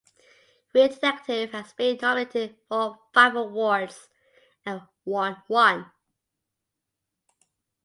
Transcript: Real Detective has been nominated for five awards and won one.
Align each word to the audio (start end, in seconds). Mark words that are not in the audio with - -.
Real 0.73 0.87
Detective 0.87 1.51
has 1.51 1.73
been 1.73 1.99
nominated 2.01 2.55
for 2.67 2.97
five 3.13 3.35
awards 3.35 4.09
and 4.65 4.81
won 5.05 5.43
one. 5.45 5.91